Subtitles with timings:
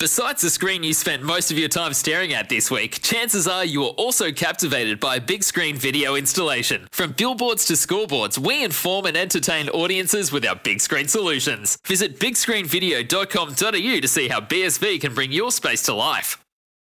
[0.00, 3.64] Besides the screen you spent most of your time staring at this week, chances are
[3.64, 6.88] you are also captivated by a big screen video installation.
[6.90, 11.78] From billboards to scoreboards, we inform and entertain audiences with our big screen solutions.
[11.86, 16.44] Visit bigscreenvideo.com.au to see how BSV can bring your space to life.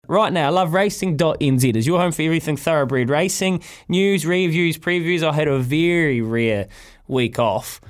[0.06, 5.22] Right now, love loveracing.nz is your home for everything thoroughbred racing, news, reviews, previews.
[5.22, 6.68] I had a very rare
[7.08, 7.80] week off.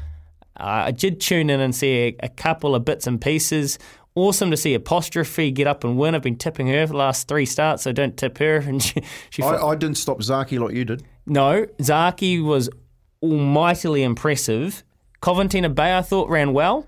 [0.61, 3.79] Uh, I did tune in and see a couple of bits and pieces.
[4.17, 6.15] Awesome to see Apostrophe get up and win.
[6.15, 8.57] I've been tipping her for the last three starts, so don't tip her.
[8.67, 11.05] And she, she I, I didn't stop Zaki like you did.
[11.27, 12.69] no, Zaki was
[13.23, 14.83] almightily impressive.
[15.23, 16.87] Coventina Bay, I thought, ran well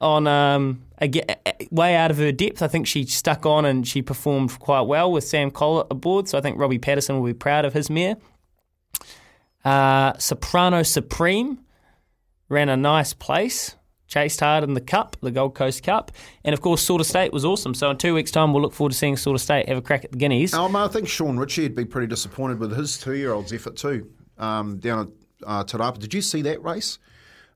[0.00, 1.08] on um, a,
[1.46, 2.60] a- way out of her depth.
[2.60, 6.28] I think she stuck on and she performed quite well with Sam Collett aboard.
[6.28, 8.16] So I think Robbie Patterson will be proud of his mare.
[9.64, 11.60] Uh, Soprano Supreme
[12.48, 13.76] ran a nice place.
[14.12, 16.10] Chased hard in the Cup, the Gold Coast Cup.
[16.44, 17.72] And of course, Sort of State was awesome.
[17.72, 19.80] So in two weeks' time, we'll look forward to seeing Sort of State have a
[19.80, 20.52] crack at the Guineas.
[20.52, 24.76] Um, I think Sean Ritchie would be pretty disappointed with his two-year-old's effort too um,
[24.80, 24.98] down
[25.42, 25.98] at uh, Te Rapa.
[25.98, 26.98] Did you see that race?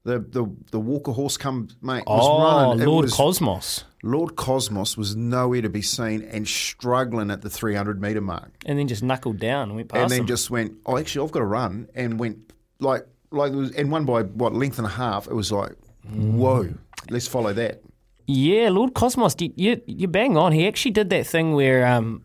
[0.04, 2.82] The the the Walker horse come mate was Oh, running.
[2.82, 3.84] It Lord was- Cosmos.
[4.02, 8.52] Lord Cosmos was nowhere to be seen and struggling at the 300 metre mark.
[8.64, 10.26] And then just knuckled down and went past and then them.
[10.28, 12.38] just went, oh, actually, I've got to run, and went
[12.78, 15.26] like like it was, and won by what length and a half.
[15.26, 15.72] It was like,
[16.10, 16.74] whoa,
[17.10, 17.82] let's follow that.
[18.26, 20.52] Yeah, Lord Cosmos, you, you, you bang on.
[20.52, 22.22] He actually did that thing where, um,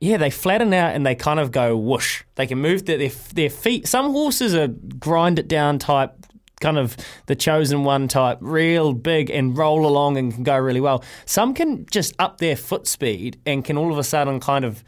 [0.00, 2.24] yeah, they flatten out and they kind of go whoosh.
[2.34, 3.86] They can move their, their, their feet.
[3.86, 6.12] Some horses are grind it down type,
[6.60, 6.96] kind of
[7.26, 11.04] the chosen one type, real big and roll along and can go really well.
[11.26, 14.82] Some can just up their foot speed and can all of a sudden kind of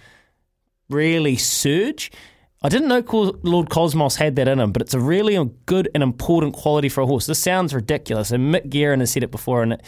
[0.90, 2.10] really surge.
[2.60, 3.02] I didn't know
[3.42, 7.02] Lord Cosmos had that in him, but it's a really good and important quality for
[7.02, 7.26] a horse.
[7.26, 9.80] This sounds ridiculous, and Mick Guerin has said it before, and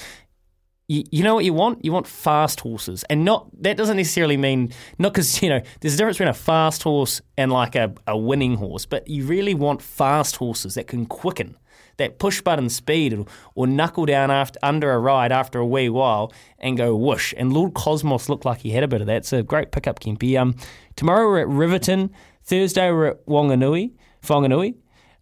[0.90, 1.84] you, you know what you want?
[1.84, 5.94] You want fast horses, and not that doesn't necessarily mean not because you know there's
[5.94, 9.54] a difference between a fast horse and like a, a winning horse, but you really
[9.54, 11.56] want fast horses that can quicken,
[11.98, 13.24] that push button speed, or,
[13.54, 17.32] or knuckle down after under a ride after a wee while and go whoosh.
[17.36, 19.18] And Lord Cosmos looked like he had a bit of that.
[19.18, 20.36] It's a great pickup, Kempy.
[20.36, 20.56] Um,
[20.96, 22.10] tomorrow we're at Riverton.
[22.42, 23.92] Thursday we're at Wanganui,
[24.24, 24.74] Whanganui.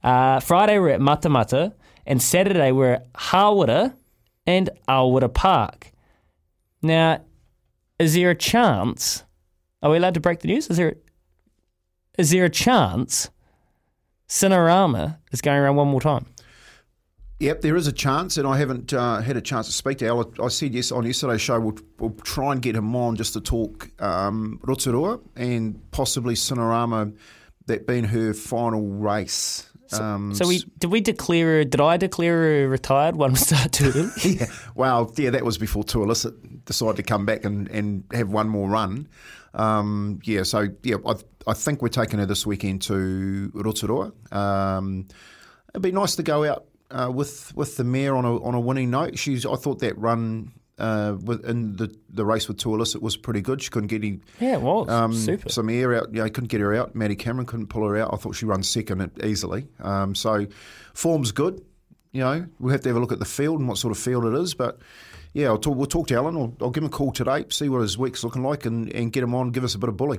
[0.02, 1.74] Uh, Friday we're at Matamata,
[2.06, 3.92] and Saturday we're at Hawera
[4.48, 5.92] and Alwara Park.
[6.80, 7.20] Now,
[7.98, 9.22] is there a chance?
[9.82, 10.68] Are we allowed to break the news?
[10.70, 10.96] Is there?
[12.16, 13.28] Is there a chance?
[14.26, 16.26] Cinerama is going around one more time.
[17.40, 20.06] Yep, there is a chance, and I haven't uh, had a chance to speak to
[20.06, 20.32] Al.
[20.42, 23.40] I said yes on yesterday's show we'll, we'll try and get him on just to
[23.40, 27.14] talk um, Rotorua and possibly Cinerama,
[27.66, 29.70] that being her final race.
[29.92, 31.64] Um, So we did we declare?
[31.64, 34.10] Did I declare her retired one start too early?
[34.24, 38.48] yeah, well, yeah, that was before Tualicet decided to come back and, and have one
[38.48, 39.08] more run.
[39.54, 41.14] Um, yeah, so yeah, I,
[41.46, 44.12] I think we're taking her this weekend to Rotorua.
[44.30, 45.06] Um,
[45.70, 48.60] it'd be nice to go out uh, with with the mare on a on a
[48.60, 49.18] winning note.
[49.18, 53.40] She's I thought that run uh, with, in the the race with Tualicet was pretty
[53.40, 53.62] good.
[53.62, 55.48] She couldn't get any Yeah, it was um, super.
[55.48, 56.12] some air out.
[56.12, 56.94] You know, couldn't get her out.
[56.94, 58.10] Maddie Cameron couldn't pull her out.
[58.12, 59.68] I thought she run second easily.
[59.80, 60.46] Um, so
[60.94, 61.64] form's good.
[62.12, 63.98] You know, we'll have to have a look at the field and what sort of
[63.98, 64.54] field it is.
[64.54, 64.78] But
[65.34, 66.36] yeah, I'll talk, we'll talk to Alan.
[66.36, 69.12] I'll, I'll give him a call today, see what his week's looking like, and, and
[69.12, 70.18] get him on, give us a bit of bully.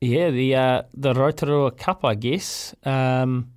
[0.00, 2.74] Yeah, the uh, the Rotorua Cup, I guess.
[2.84, 3.52] Um,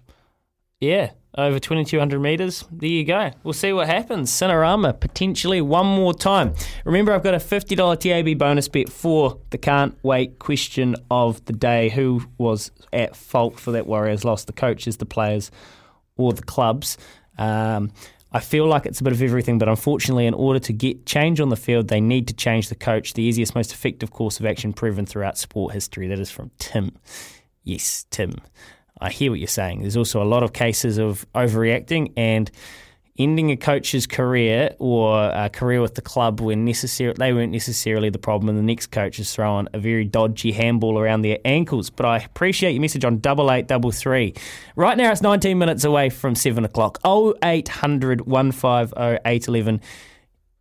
[0.79, 2.65] yeah, over 2,200 metres.
[2.71, 3.31] There you go.
[3.43, 4.31] We'll see what happens.
[4.31, 6.53] Cinerama, potentially one more time.
[6.85, 11.53] Remember, I've got a $50 TAB bonus bet for the can't wait question of the
[11.53, 11.89] day.
[11.89, 14.45] Who was at fault for that Warriors loss?
[14.45, 15.51] The coaches, the players,
[16.15, 16.97] or the clubs?
[17.37, 17.91] Um,
[18.31, 21.39] I feel like it's a bit of everything, but unfortunately, in order to get change
[21.39, 23.13] on the field, they need to change the coach.
[23.13, 26.07] The easiest, most effective course of action proven throughout sport history.
[26.07, 26.97] That is from Tim.
[27.63, 28.35] Yes, Tim.
[28.99, 29.81] I hear what you're saying.
[29.81, 32.49] There's also a lot of cases of overreacting and
[33.19, 38.09] ending a coach's career or a career with the club when necessary they weren't necessarily
[38.09, 41.89] the problem, and the next coach is throwing a very dodgy handball around their ankles.
[41.89, 44.33] But I appreciate your message on double eight double three.
[44.75, 46.99] Right now, it's 19 minutes away from seven o'clock.
[47.05, 48.93] 0800 150
[49.25, 49.81] 811.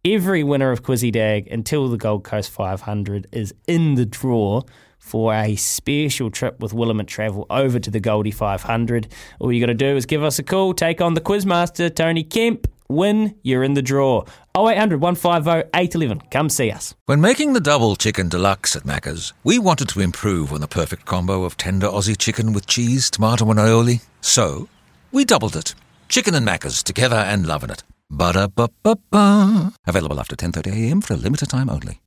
[0.05, 4.63] every winner of Quizzy Dag until the Gold Coast 500 is in the draw
[5.07, 9.07] for a special trip with Willamette Travel over to the Goldie 500.
[9.39, 12.25] All you got to do is give us a call, take on the Quizmaster, Tony
[12.25, 12.67] Kemp.
[12.89, 14.25] Win, you're in the draw.
[14.57, 16.29] 0800 150 811.
[16.31, 16.95] Come see us.
[17.07, 21.05] When making the double chicken deluxe at Macca's, we wanted to improve on the perfect
[21.05, 24.03] combo of tender Aussie chicken with cheese, tomato, and aioli.
[24.21, 24.69] So,
[25.13, 25.75] we doubled it.
[26.09, 27.83] Chicken and Macca's together and loving it.
[28.11, 29.73] Ba-da-ba-ba-ba.
[29.87, 32.01] Available after 10.30am for a limited time only.